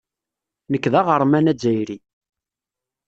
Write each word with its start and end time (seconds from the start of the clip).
Nekk 0.71 0.85
d 0.91 0.93
aɣerman 0.99 1.51
azzayri. 1.51 1.97